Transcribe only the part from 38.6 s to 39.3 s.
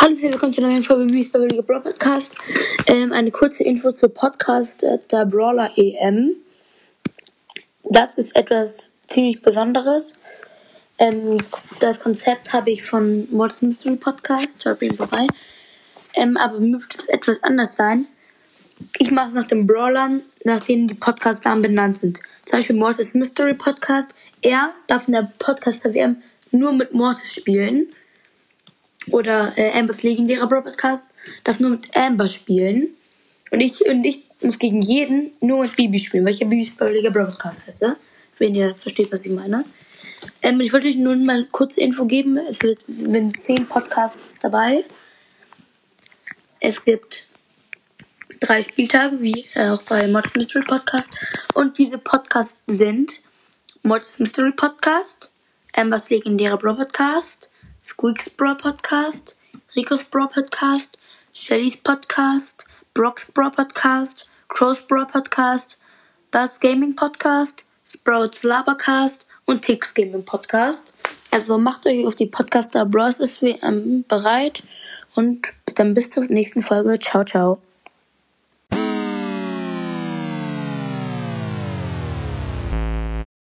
versteht, was